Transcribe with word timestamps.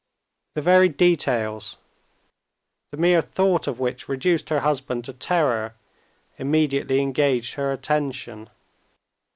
The 0.55 0.63
very 0.63 0.89
details, 0.89 1.77
the 2.89 2.97
mere 2.97 3.21
thought 3.21 3.67
of 3.67 3.79
which 3.79 4.09
reduced 4.09 4.49
her 4.49 4.61
husband 4.61 5.05
to 5.05 5.13
terror, 5.13 5.75
immediately 6.39 6.99
engaged 7.01 7.53
her 7.53 7.71
attention. 7.71 8.49